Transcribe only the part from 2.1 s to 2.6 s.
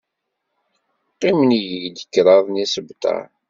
kraḍ n